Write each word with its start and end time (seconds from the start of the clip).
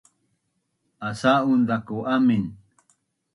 asa’un 1.09 1.61
zaku 1.67 1.97
amin 2.13 2.45